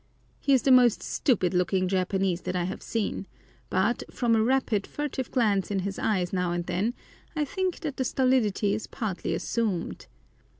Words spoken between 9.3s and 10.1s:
assumed.